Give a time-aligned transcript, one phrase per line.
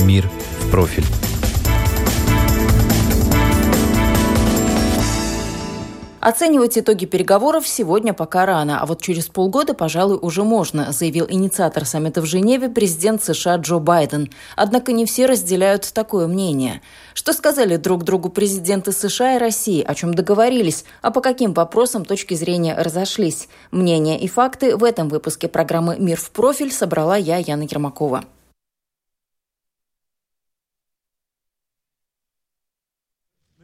[0.00, 0.28] «Мир
[0.60, 1.04] в профиль».
[6.22, 11.84] Оценивать итоги переговоров сегодня пока рано, а вот через полгода, пожалуй, уже можно, заявил инициатор
[11.84, 14.30] саммита в Женеве президент США Джо Байден.
[14.54, 16.80] Однако не все разделяют такое мнение.
[17.12, 22.04] Что сказали друг другу президенты США и России, о чем договорились, а по каким вопросам
[22.04, 23.48] точки зрения разошлись?
[23.72, 28.22] Мнения и факты в этом выпуске программы «Мир в профиль» собрала я, Яна Ермакова.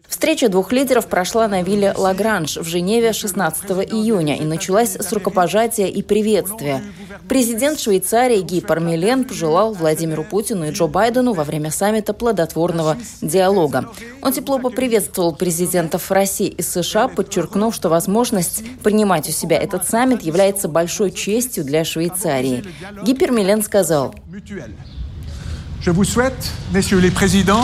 [0.09, 5.87] Встреча двух лидеров прошла на вилле Лагранж в Женеве 16 июня и началась с рукопожатия
[5.87, 6.83] и приветствия.
[7.29, 13.93] Президент Швейцарии Ги Пармелен пожелал Владимиру Путину и Джо Байдену во время саммита плодотворного диалога.
[14.23, 20.23] Он тепло поприветствовал президентов России и США, подчеркнув, что возможность принимать у себя этот саммит
[20.23, 22.65] является большой честью для Швейцарии.
[23.03, 24.15] Ги Пармелен сказал,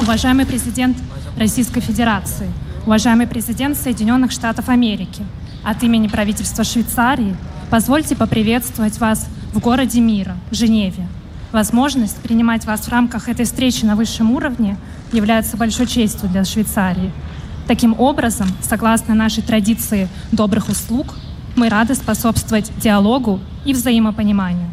[0.02, 0.96] Уважаемый президент
[1.36, 2.48] Российской Федерации,
[2.86, 5.22] уважаемый президент Соединенных Штатов Америки,
[5.64, 7.36] от имени правительства Швейцарии
[7.70, 11.08] позвольте поприветствовать вас в городе мира, Женеве.
[11.50, 14.76] Возможность принимать вас в рамках этой встречи на высшем уровне
[15.12, 17.10] является большой честью для Швейцарии.
[17.66, 21.14] Таким образом, согласно нашей традиции добрых услуг,
[21.56, 24.68] мы рады способствовать диалогу и взаимопониманию.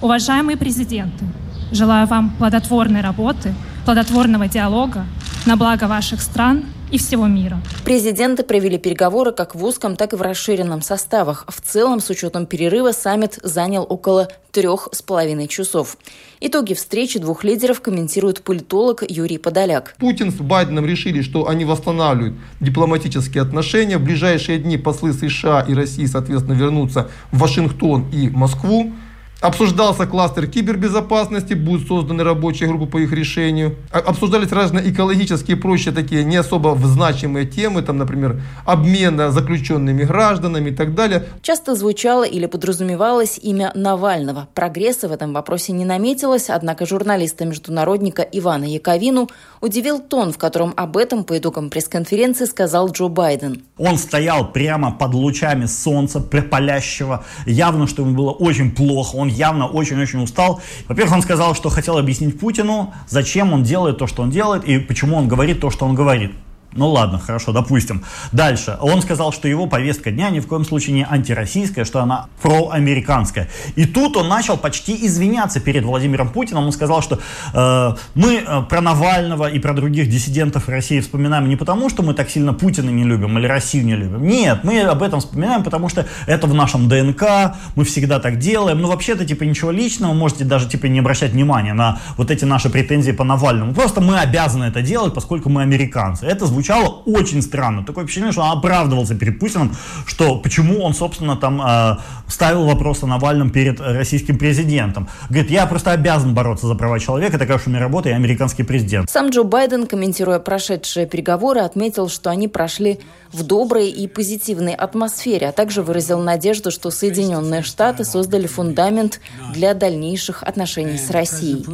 [0.00, 1.24] Уважаемые президенты,
[1.70, 5.04] желаю вам плодотворной работы, плодотворного диалога
[5.46, 7.60] на благо ваших стран и всего мира.
[7.84, 11.44] Президенты провели переговоры как в узком, так и в расширенном составах.
[11.48, 15.96] В целом, с учетом перерыва, саммит занял около трех с половиной часов.
[16.40, 19.94] Итоги встречи двух лидеров комментирует политолог Юрий Подоляк.
[19.98, 23.98] Путин с Байденом решили, что они восстанавливают дипломатические отношения.
[23.98, 28.92] В ближайшие дни послы США и России, соответственно, вернутся в Вашингтон и Москву.
[29.40, 33.76] Обсуждался кластер кибербезопасности, будут созданы рабочие группы по их решению.
[33.92, 40.70] Обсуждались разные экологические и прочие такие не особо значимые темы, там, например, обмена заключенными гражданами
[40.70, 41.24] и так далее.
[41.42, 44.48] Часто звучало или подразумевалось имя Навального.
[44.54, 49.28] Прогресса в этом вопросе не наметилось, однако журналиста-международника Ивана Яковину
[49.60, 53.62] удивил тон, в котором об этом по итогам пресс-конференции сказал Джо Байден.
[53.76, 57.24] Он стоял прямо под лучами солнца, палящего.
[57.44, 59.16] Явно, что ему было очень плохо.
[59.16, 60.62] Он он явно очень-очень устал.
[60.88, 64.78] Во-первых, он сказал, что хотел объяснить Путину, зачем он делает то, что он делает, и
[64.78, 66.32] почему он говорит то, что он говорит.
[66.76, 68.04] Ну ладно, хорошо, допустим.
[68.32, 68.76] Дальше.
[68.80, 73.48] Он сказал, что его повестка дня ни в коем случае не антироссийская, что она проамериканская.
[73.74, 76.66] И тут он начал почти извиняться перед Владимиром Путиным.
[76.66, 77.18] Он сказал, что
[77.54, 82.14] э, мы э, про Навального и про других диссидентов России вспоминаем не потому, что мы
[82.14, 84.26] так сильно Путина не любим или Россию не любим.
[84.26, 88.80] Нет, мы об этом вспоминаем, потому что это в нашем ДНК, мы всегда так делаем.
[88.80, 92.68] Ну вообще-то типа ничего личного, можете даже типа не обращать внимания на вот эти наши
[92.68, 93.74] претензии по Навальному.
[93.74, 96.26] Просто мы обязаны это делать, поскольку мы американцы.
[96.26, 97.84] Это звучит звучало очень странно.
[97.84, 99.74] Такое впечатление, что он оправдывался перед Путиным,
[100.06, 101.96] что почему он, собственно, там э,
[102.28, 105.08] ставил вопрос о Навальном перед российским президентом.
[105.28, 108.64] Говорит, я просто обязан бороться за права человека, такая уж у меня работа, я американский
[108.64, 109.08] президент.
[109.08, 112.98] Сам Джо Байден, комментируя прошедшие переговоры, отметил, что они прошли
[113.32, 119.20] в доброй и позитивной атмосфере, а также выразил надежду, что Соединенные Штаты создали фундамент
[119.54, 121.64] для дальнейших отношений с Россией.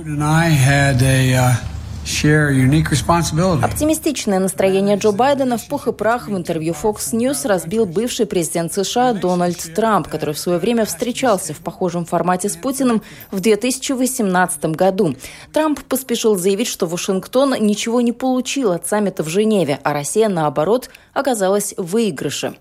[3.63, 8.73] Оптимистичное настроение Джо Байдена в пух и прах в интервью Fox News разбил бывший президент
[8.73, 14.65] США Дональд Трамп, который в свое время встречался в похожем формате с Путиным в 2018
[14.67, 15.15] году.
[15.53, 20.91] Трамп поспешил заявить, что Вашингтон ничего не получил от саммита в Женеве, а Россия, наоборот,
[21.13, 22.55] оказалась в выигрыше.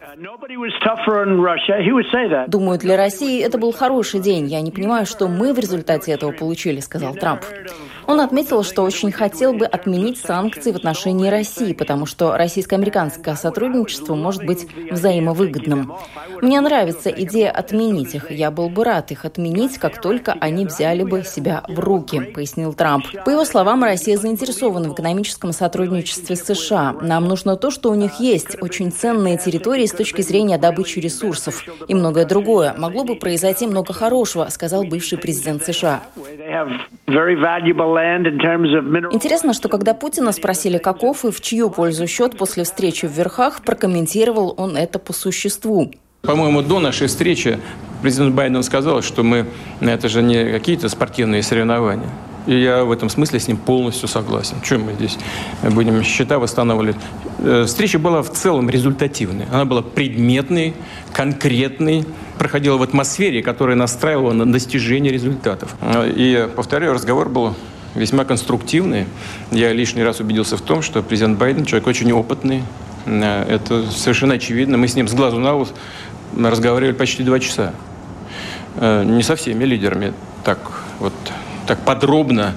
[2.48, 4.48] Думаю, для России это был хороший день.
[4.48, 7.42] Я не понимаю, что мы в результате этого получили, сказал Трамп.
[8.08, 14.16] Он отметил, что очень хотел бы отменить санкции в отношении России, потому что российско-американское сотрудничество
[14.16, 15.94] может быть взаимовыгодным.
[16.42, 18.32] Мне нравится идея отменить их.
[18.32, 22.74] Я был бы рад их отменить, как только они взяли бы себя в руки, пояснил
[22.74, 23.06] Трамп.
[23.24, 26.94] По его словам, Россия заинтересована в экономическом сотрудничестве с США.
[27.02, 31.64] Нам нужно то, что у них есть, очень ценные территории с точки зрения добычи ресурсов
[31.88, 32.74] и многое другое.
[32.78, 36.04] Могло бы произойти много хорошего, сказал бывший президент США.
[39.12, 43.62] Интересно, что когда Путина спросили, каков и в чью пользу счет после встречи в Верхах,
[43.64, 45.92] прокомментировал он это по существу.
[46.22, 47.60] По-моему, до нашей встречи
[48.02, 49.48] президент Байден сказал, что мы
[49.80, 52.10] это же не какие-то спортивные соревнования.
[52.48, 54.58] И я в этом смысле с ним полностью согласен.
[54.64, 55.18] Чем мы здесь
[55.62, 56.98] будем счета восстанавливать?
[57.40, 59.46] Э, встреча была в целом результативной.
[59.52, 60.74] Она была предметной,
[61.14, 62.06] конкретной,
[62.38, 65.76] проходила в атмосфере, которая настраивала на достижение результатов.
[65.82, 67.54] Э, и, повторяю, разговор был
[67.94, 69.06] весьма конструктивный.
[69.52, 72.64] Я лишний раз убедился в том, что президент Байден человек очень опытный.
[73.06, 74.78] Э, это совершенно очевидно.
[74.78, 75.74] Мы с ним с глазу на глаз
[76.38, 77.74] разговаривали почти два часа.
[78.80, 80.14] Не со всеми лидерами
[80.46, 80.60] так
[81.00, 81.14] вот
[81.72, 82.54] так подробно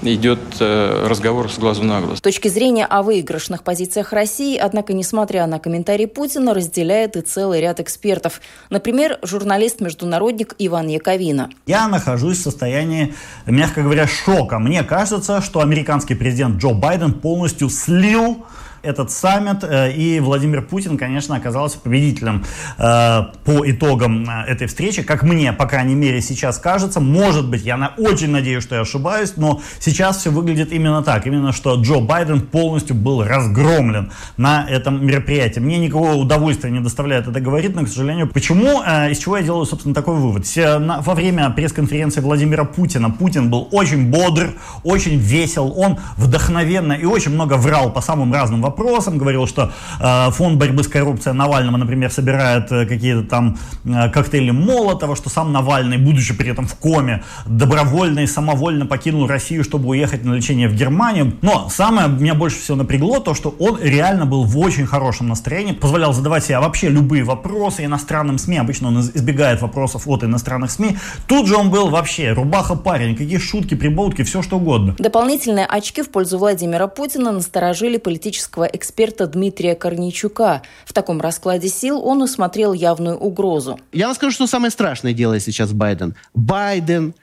[0.00, 2.16] идет э, разговор с глазу на глаз.
[2.16, 7.60] С точки зрения о выигрышных позициях России, однако, несмотря на комментарии Путина, разделяет и целый
[7.60, 8.40] ряд экспертов.
[8.70, 11.50] Например, журналист-международник Иван Яковина.
[11.66, 13.12] Я нахожусь в состоянии,
[13.44, 14.58] мягко говоря, шока.
[14.58, 18.46] Мне кажется, что американский президент Джо Байден полностью слил
[18.84, 22.44] этот саммит, э, и Владимир Путин, конечно, оказался победителем
[22.78, 27.00] э, по итогам э, этой встречи, как мне, по крайней мере, сейчас кажется.
[27.00, 31.52] Может быть, я очень надеюсь, что я ошибаюсь, но сейчас все выглядит именно так, именно
[31.52, 35.60] что Джо Байден полностью был разгромлен на этом мероприятии.
[35.60, 39.66] Мне никакого удовольствия не доставляет это говорить, но, к сожалению, почему, из чего я делаю,
[39.66, 40.44] собственно, такой вывод.
[40.56, 47.32] Во время пресс-конференции Владимира Путина Путин был очень бодр, очень весел, он вдохновенно и очень
[47.32, 51.76] много врал по самым разным вопросам, вопросам, говорил, что э, фонд борьбы с коррупцией Навального,
[51.76, 56.74] например, собирает э, какие-то там э, коктейли Молотова, что сам Навальный, будучи при этом в
[56.74, 61.32] коме, добровольно и самовольно покинул Россию, чтобы уехать на лечение в Германию.
[61.42, 65.72] Но самое меня больше всего напрягло то, что он реально был в очень хорошем настроении,
[65.72, 68.58] позволял задавать себе вообще любые вопросы иностранным СМИ.
[68.58, 70.96] Обычно он избегает вопросов от иностранных СМИ.
[71.26, 74.94] Тут же он был вообще рубаха парень, какие шутки, прибаутки, все что угодно.
[74.98, 80.62] Дополнительные очки в пользу Владимира Путина насторожили политического политического эксперта Дмитрия Корнейчука.
[80.84, 83.78] В таком раскладе сил он усмотрел явную угрозу.
[83.92, 86.14] Я вам скажу, что самое страшное делает сейчас Байден.
[86.34, 87.14] Байден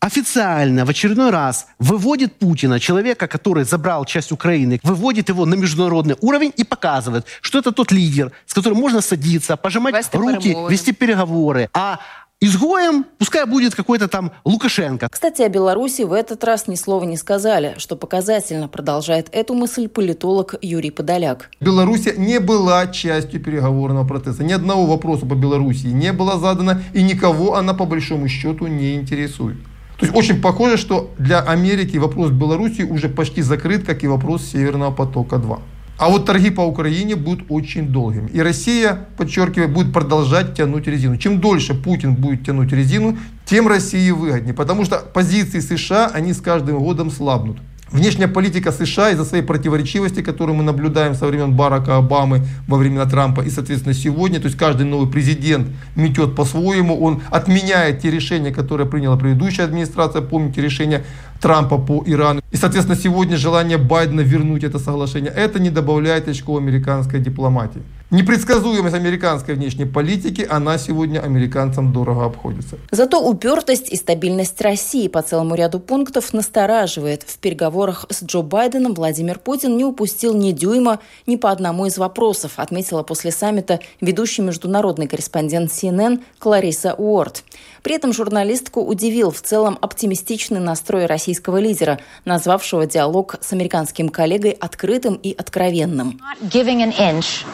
[0.00, 6.16] официально в очередной раз выводит Путина, человека, который забрал часть Украины, выводит его на международный
[6.20, 10.72] уровень и показывает, что это тот лидер, с которым можно садиться, пожимать вести руки, перемовины.
[10.72, 11.68] вести переговоры.
[11.72, 11.98] А
[12.40, 15.08] изгоем, пускай будет какой-то там Лукашенко.
[15.10, 19.88] Кстати, о Беларуси в этот раз ни слова не сказали, что показательно продолжает эту мысль
[19.88, 21.50] политолог Юрий Подоляк.
[21.60, 24.44] Беларусь не была частью переговорного процесса.
[24.44, 28.94] Ни одного вопроса по Белоруссии не было задано, и никого она по большому счету не
[28.94, 29.56] интересует.
[29.98, 34.44] То есть очень похоже, что для Америки вопрос Беларуси уже почти закрыт, как и вопрос
[34.44, 35.58] Северного потока-2.
[35.98, 38.28] А вот торги по Украине будут очень долгими.
[38.28, 41.16] И Россия, подчеркиваю, будет продолжать тянуть резину.
[41.16, 44.54] Чем дольше Путин будет тянуть резину, тем России выгоднее.
[44.54, 47.58] Потому что позиции США, они с каждым годом слабнут.
[47.90, 53.06] Внешняя политика США из-за своей противоречивости, которую мы наблюдаем со времен Барака Обамы во времена
[53.06, 58.50] Трампа и, соответственно, сегодня, то есть каждый новый президент метет по-своему, он отменяет те решения,
[58.50, 61.02] которые приняла предыдущая администрация, помните решение
[61.40, 62.42] Трампа по Ирану.
[62.50, 67.80] И, соответственно, сегодня желание Байдена вернуть это соглашение, это не добавляет очков американской дипломатии.
[68.10, 72.78] Непредсказуемость американской внешней политики, она сегодня американцам дорого обходится.
[72.90, 77.24] Зато упертость и стабильность России по целому ряду пунктов настораживает.
[77.24, 81.98] В переговорах с Джо Байденом Владимир Путин не упустил ни дюйма ни по одному из
[81.98, 87.44] вопросов, отметила после саммита ведущий международный корреспондент CNN Клариса Уорд.
[87.82, 94.52] При этом журналистку удивил в целом оптимистичный настрой российского лидера, назвавшего диалог с американским коллегой
[94.52, 96.18] открытым и откровенным.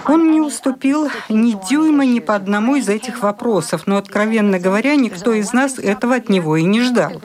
[0.07, 5.33] Он не уступил ни дюйма ни по одному из этих вопросов, но, откровенно говоря, никто
[5.33, 7.21] из нас этого от него и не ждал.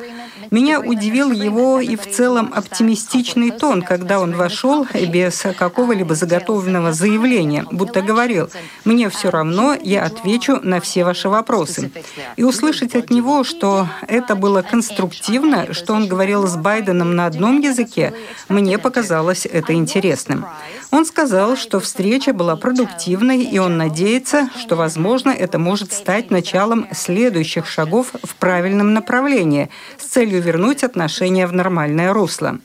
[0.52, 7.66] Меня удивил его и в целом оптимистичный тон, когда он вошел без какого-либо заготовленного заявления,
[7.72, 8.50] будто говорил,
[8.84, 11.92] «Мне все равно, я отвечу на все ваши вопросы».
[12.36, 17.60] И услышать от него, что это было конструктивно, что он говорил с Байденом на одном
[17.60, 18.14] языке,
[18.48, 20.46] мне показалось это интересным.
[20.92, 26.88] Он сказал, что встреча была продуктивной, и он надеется, что, возможно, это может стать началом
[26.92, 29.70] следующих шагов в правильном направлении
[30.00, 32.60] с целью вернуть отношения в нормальное русло.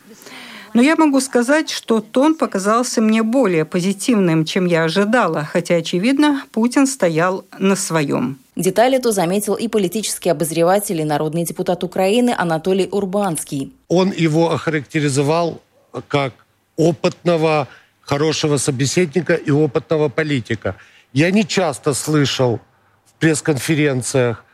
[0.73, 6.43] Но я могу сказать, что тон показался мне более позитивным, чем я ожидала, хотя, очевидно,
[6.51, 8.39] Путин стоял на своем.
[8.57, 13.73] Детали то заметил и политический обозреватель и народный депутат Украины Анатолий Урбанский.
[13.89, 15.61] Он его охарактеризовал
[16.09, 16.33] как
[16.77, 17.69] опытного
[18.05, 20.77] хорошего собеседника и опытного политика.
[21.13, 22.61] Я не часто слышал
[23.07, 24.45] в пресс-конференциях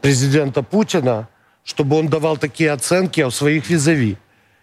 [0.00, 1.28] президента Путина,
[1.64, 4.16] чтобы он давал такие оценки о своих визави.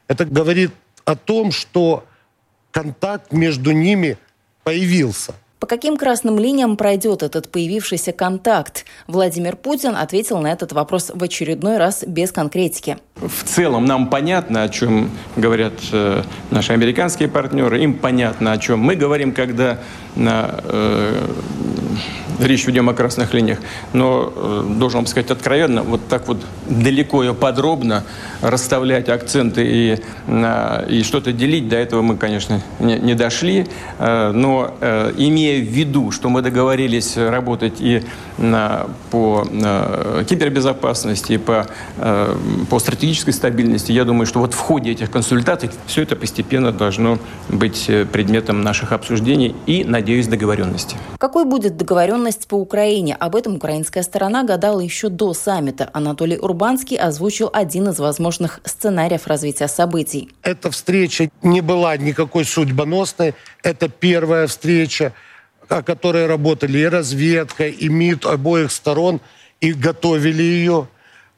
[0.07, 0.71] Это говорит
[1.05, 2.05] о том, что
[2.71, 4.17] контакт между ними
[4.63, 5.33] появился.
[5.59, 8.85] По каким красным линиям пройдет этот появившийся контакт?
[9.07, 12.97] Владимир Путин ответил на этот вопрос в очередной раз без конкретики.
[13.15, 18.79] В целом нам понятно, о чем говорят э, наши американские партнеры, им понятно, о чем
[18.79, 19.79] мы говорим, когда
[20.15, 21.27] на э,
[22.39, 23.59] речь ведем о красных линиях,
[23.93, 26.37] но э, должен вам сказать откровенно, вот так вот
[26.67, 28.03] далеко и подробно
[28.41, 29.99] расставлять акценты и,
[30.89, 36.11] и что-то делить, до этого мы, конечно, не, дошли, э, но э, имея в виду,
[36.11, 38.03] что мы договорились работать и
[38.37, 41.67] на, по э, кибербезопасности, и по,
[42.69, 47.17] по стратегической стабильности, я думаю, что вот в ходе этих консультаций все это постепенно должно
[47.49, 50.97] быть предметом наших обсуждений и, надеюсь, договоренности.
[51.17, 53.15] Какой будет договоренность по Украине?
[53.15, 55.89] Об этом украинская сторона гадала еще до саммита.
[55.93, 60.29] Анатолий Урбанский озвучил один из возможных сценариев развития событий.
[60.41, 63.35] Эта встреча не была никакой судьбоносной.
[63.63, 65.13] Это первая встреча
[65.69, 69.21] о которой работали и разведка, и МИД обоих сторон,
[69.61, 70.87] и готовили ее.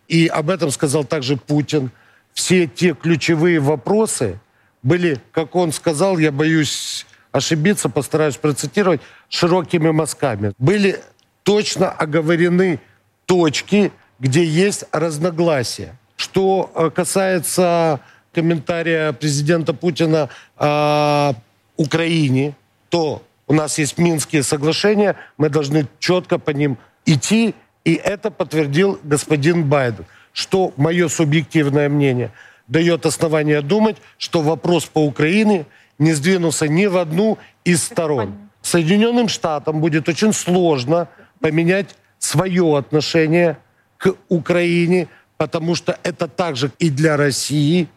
[0.07, 1.91] И об этом сказал также Путин.
[2.33, 4.39] Все те ключевые вопросы
[4.83, 7.05] были, как он сказал, я боюсь
[7.37, 10.53] ошибиться, постараюсь процитировать, широкими мазками.
[10.57, 10.99] Были
[11.43, 12.79] точно оговорены
[13.25, 15.95] точки, где есть разногласия.
[16.15, 17.99] Что э, касается
[18.33, 21.33] комментария президента Путина о
[21.77, 22.55] Украине,
[22.89, 28.99] то у нас есть Минские соглашения, мы должны четко по ним идти, и это подтвердил
[29.03, 32.31] господин Байден, что мое субъективное мнение
[32.67, 35.65] дает основание думать, что вопрос по Украине
[35.99, 38.49] не сдвинулся ни в одну из сторон.
[38.61, 41.07] Соединенным Штатам будет очень сложно
[41.39, 43.57] поменять свое отношение
[43.97, 47.87] к Украине, потому что это также и для России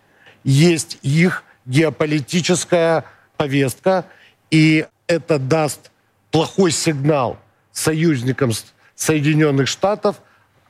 [0.44, 3.04] есть их геополитическая
[3.36, 4.06] повестка,
[4.50, 5.90] и это даст
[6.30, 7.38] плохой сигнал
[7.72, 8.52] союзникам
[8.94, 10.20] Соединенных Штатов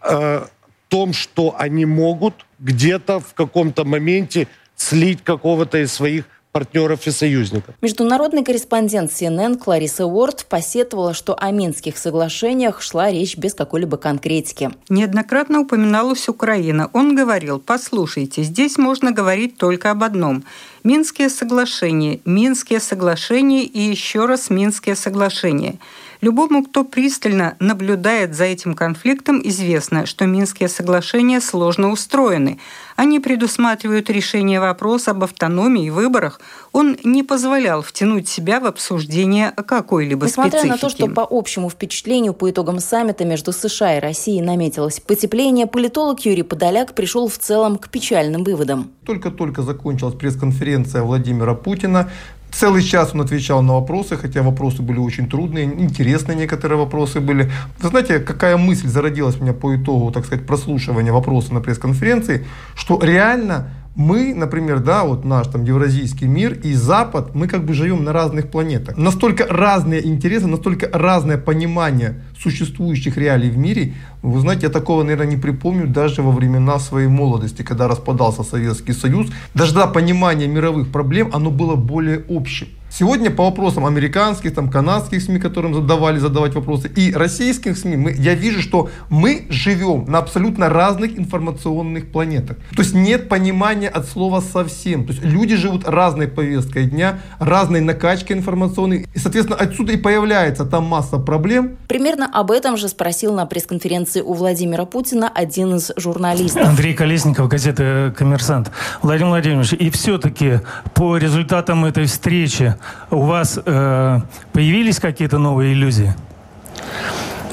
[0.03, 0.47] э,
[0.91, 7.75] том, что они могут где-то в каком-то моменте слить какого-то из своих партнеров и союзников.
[7.81, 14.71] Международный корреспондент CNN Клариса Уорд посетовала, что о Минских соглашениях шла речь без какой-либо конкретики.
[14.89, 16.91] Неоднократно упоминалась Украина.
[16.93, 20.45] Он говорил, послушайте, здесь можно говорить только об одном.
[20.83, 25.77] Минские соглашения, Минские соглашения и еще раз Минские соглашения–
[26.21, 32.59] Любому, кто пристально наблюдает за этим конфликтом, известно, что Минские соглашения сложно устроены.
[32.97, 36.41] Они предусматривают решение вопроса об автономии и выборах.
[36.73, 40.73] Он не позволял втянуть себя в обсуждение какой-либо Несмотря специфике.
[40.73, 45.67] на то, что по общему впечатлению по итогам саммита между США и Россией наметилось потепление,
[45.67, 48.91] политолог Юрий Подоляк пришел в целом к печальным выводам.
[49.07, 52.11] Только-только закончилась пресс-конференция Владимира Путина.
[52.53, 57.51] Целый час он отвечал на вопросы, хотя вопросы были очень трудные, интересные некоторые вопросы были.
[57.79, 62.45] Вы знаете, какая мысль зародилась у меня по итогу, так сказать, прослушивания вопроса на пресс-конференции,
[62.75, 67.75] что реально мы, например, да, вот наш там евразийский мир и Запад, мы как бы
[67.75, 68.97] живем на разных планетах.
[68.97, 73.95] Настолько разные интересы, настолько разное понимание существующих реалий в мире.
[74.23, 78.93] Вы знаете, я такого, наверное, не припомню даже во времена своей молодости, когда распадался Советский
[78.93, 79.27] Союз.
[79.55, 82.69] Даже да, понимание мировых проблем, оно было более общим.
[82.91, 88.13] Сегодня по вопросам американских, там, канадских СМИ, которым задавали задавать вопросы, и российских СМИ, мы,
[88.13, 92.57] я вижу, что мы живем на абсолютно разных информационных планетах.
[92.75, 95.07] То есть нет понимания от слова совсем.
[95.07, 99.07] То есть люди живут разной повесткой дня, разной накачкой информационной.
[99.15, 101.77] И, соответственно, отсюда и появляется там масса проблем.
[101.87, 106.67] Примерно об этом же спросил на пресс-конференции у Владимира Путина один из журналистов.
[106.67, 108.73] Андрей Колесников, газета «Коммерсант».
[109.01, 110.61] Владимир Владимирович, и все-таки
[110.95, 112.75] по результатам этой встречи
[113.11, 114.21] у вас э,
[114.53, 116.15] появились какие-то новые иллюзии?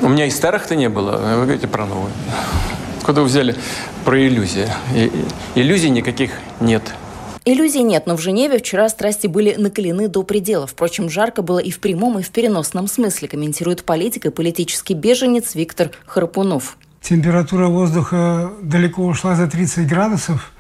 [0.02, 1.18] У меня и старых-то не было.
[1.18, 2.14] Вы говорите про новые.
[3.04, 3.56] Куда вы взяли
[4.06, 4.68] про иллюзии?
[4.94, 5.12] И,
[5.56, 6.84] иллюзий никаких нет.
[7.46, 10.68] Иллюзий нет, но в Женеве вчера страсти были накалены до предела.
[10.68, 15.56] Впрочем, жарко было и в прямом, и в переносном смысле, комментирует политик и политический беженец
[15.56, 16.78] Виктор Харпунов.
[17.02, 20.52] Температура воздуха далеко ушла за 30 градусов,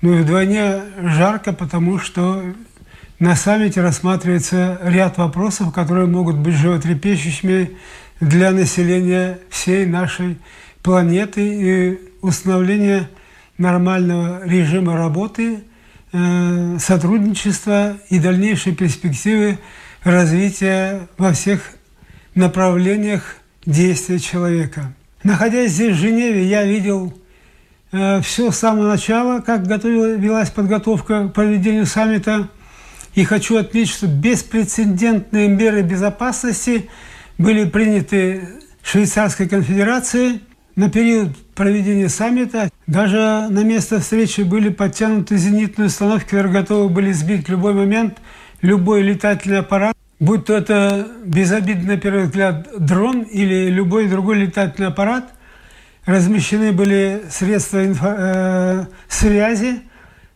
[0.00, 2.42] но и вдвойне жарко, потому что
[3.22, 7.70] на саммите рассматривается ряд вопросов, которые могут быть животрепещущими
[8.18, 10.38] для населения всей нашей
[10.82, 13.08] планеты и установление
[13.58, 15.62] нормального режима работы,
[16.12, 19.60] э, сотрудничества и дальнейшей перспективы
[20.02, 21.60] развития во всех
[22.34, 24.92] направлениях действия человека.
[25.22, 27.16] Находясь здесь, в Женеве, я видел
[27.92, 32.48] э, все с самого начала, как готовила, велась подготовка к проведению саммита.
[33.14, 36.88] И хочу отметить, что беспрецедентные меры безопасности
[37.38, 38.48] были приняты
[38.82, 40.40] Швейцарской конфедерацией
[40.76, 42.70] на период проведения саммита.
[42.86, 48.18] Даже на место встречи были подтянуты зенитные установки, которые готовы были сбить в любой момент
[48.62, 54.88] любой летательный аппарат, будь то это безобидный, на первый взгляд, дрон или любой другой летательный
[54.88, 55.32] аппарат.
[56.06, 59.82] Размещены были средства инфо- э, связи,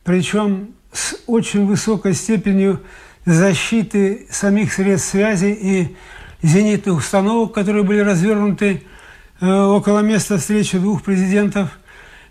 [0.04, 2.80] причем с очень высокой степенью
[3.26, 5.96] защиты самих средств связи и
[6.42, 8.82] зенитных установок, которые были развернуты
[9.40, 11.78] э, около места встречи двух президентов.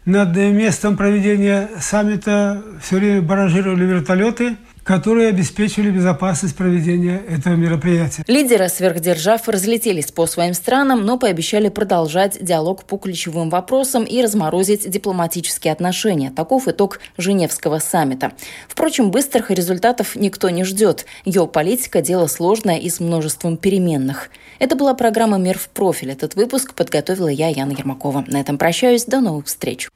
[0.06, 8.24] Над местом проведения саммита все время баражировали вертолеты– которые обеспечили безопасность проведения этого мероприятия.
[8.28, 14.88] Лидеры сверхдержав разлетелись по своим странам, но пообещали продолжать диалог по ключевым вопросам и разморозить
[14.88, 16.30] дипломатические отношения.
[16.30, 18.34] Таков итог Женевского саммита.
[18.70, 21.08] Впрочем, быстрых результатов никто не ждет.
[21.26, 24.30] Геополитика– дело сложное и с множеством переменных.
[24.60, 26.12] Это была программа «Мир в профиль».
[26.12, 28.24] Этот выпуск подготовила я, Яна Ермакова.
[28.28, 29.06] На этом прощаюсь.
[29.06, 29.90] До новых встреч.